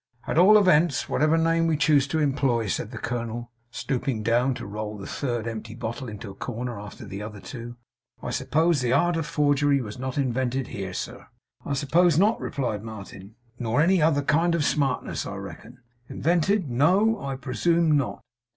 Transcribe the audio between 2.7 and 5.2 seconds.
the colonel, stooping down to roll the